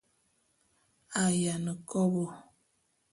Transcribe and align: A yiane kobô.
A 1.21 1.23
yiane 1.39 1.73
kobô. 1.89 2.23